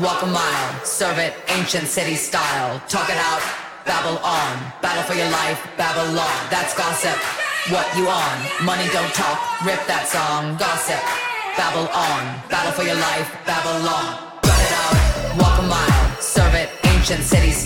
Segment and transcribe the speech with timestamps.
[0.00, 2.80] walk a mile, serve it ancient city style.
[2.88, 3.42] Talk it out,
[3.84, 4.72] babble on.
[4.82, 6.36] Battle for your life, Babylon.
[6.50, 7.16] That's gossip.
[7.72, 8.36] What you on?
[8.64, 9.40] Money don't talk.
[9.64, 10.56] Rip that song.
[10.56, 11.00] Gossip.
[11.56, 12.22] Babble on.
[12.50, 14.26] Battle for your life, Babylon.
[14.44, 14.96] Run it out,
[15.40, 17.65] walk a mile, serve it ancient city style.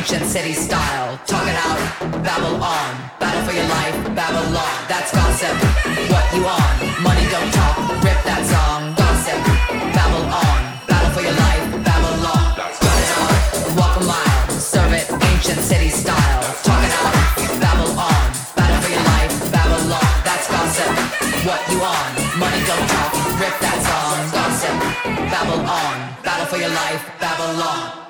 [0.00, 1.20] ancient city style.
[1.26, 1.76] Talk it out,
[2.24, 2.90] babble on.
[3.20, 4.72] Battle for your life, Babylon.
[4.88, 5.52] That's gossip.
[6.08, 6.72] What you on?
[7.04, 7.76] Money don't talk.
[8.00, 8.96] Rip that song.
[8.96, 9.36] Gossip.
[9.92, 10.60] Babble on.
[10.88, 12.48] Battle for your life, Babylon.
[12.80, 13.36] Run it out,
[13.76, 16.42] walk a mile, serve it ancient city style.
[16.64, 17.14] Talk it out,
[17.60, 18.24] babble on.
[18.56, 20.10] Battle for your life, Babylon.
[20.24, 20.92] That's gossip.
[21.44, 22.08] What you on?
[22.40, 23.12] Money don't talk.
[23.36, 24.16] Rip that song.
[24.32, 24.76] Gossip.
[25.28, 25.96] Babble on.
[26.24, 28.09] Battle for your life, Babylon.